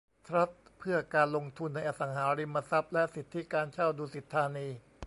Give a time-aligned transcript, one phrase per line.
[0.27, 4.67] ทรัสต์เพื่อการลงทุนในอสังหาริมทรัพย์และสิทธิการเช่าดุสิตธานี